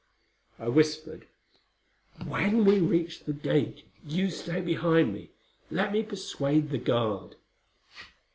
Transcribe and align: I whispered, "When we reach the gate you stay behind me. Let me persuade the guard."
I 0.57 0.67
whispered, 0.67 1.27
"When 2.25 2.65
we 2.65 2.79
reach 2.79 3.19
the 3.25 3.33
gate 3.33 3.85
you 4.03 4.31
stay 4.31 4.59
behind 4.59 5.13
me. 5.13 5.29
Let 5.69 5.93
me 5.93 6.01
persuade 6.01 6.71
the 6.71 6.79
guard." 6.79 7.35